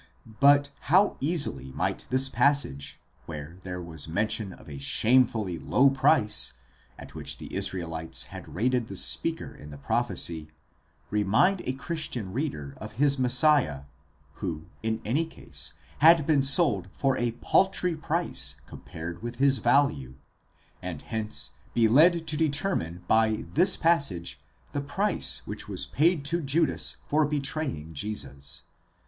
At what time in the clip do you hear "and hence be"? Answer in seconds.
20.81-21.87